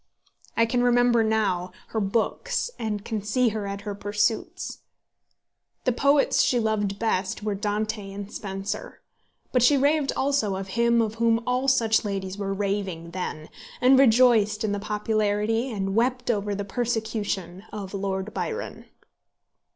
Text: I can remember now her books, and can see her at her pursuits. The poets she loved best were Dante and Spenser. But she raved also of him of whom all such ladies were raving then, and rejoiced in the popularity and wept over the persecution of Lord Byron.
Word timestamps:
I 0.57 0.65
can 0.65 0.81
remember 0.81 1.23
now 1.23 1.71
her 1.89 1.99
books, 1.99 2.71
and 2.79 3.05
can 3.05 3.21
see 3.21 3.49
her 3.49 3.67
at 3.67 3.81
her 3.81 3.93
pursuits. 3.93 4.79
The 5.83 5.91
poets 5.91 6.41
she 6.41 6.59
loved 6.59 6.97
best 6.97 7.43
were 7.43 7.53
Dante 7.53 8.11
and 8.11 8.33
Spenser. 8.33 8.99
But 9.51 9.61
she 9.61 9.77
raved 9.77 10.11
also 10.15 10.55
of 10.55 10.69
him 10.69 11.03
of 11.03 11.15
whom 11.21 11.43
all 11.45 11.67
such 11.67 12.03
ladies 12.03 12.35
were 12.39 12.51
raving 12.51 13.11
then, 13.11 13.49
and 13.79 13.99
rejoiced 13.99 14.63
in 14.63 14.71
the 14.71 14.79
popularity 14.79 15.69
and 15.69 15.93
wept 15.93 16.31
over 16.31 16.55
the 16.55 16.65
persecution 16.65 17.65
of 17.71 17.93
Lord 17.93 18.33
Byron. 18.33 18.85